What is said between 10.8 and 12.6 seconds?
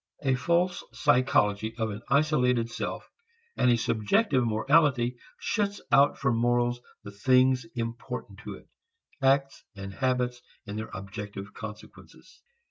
objective consequences.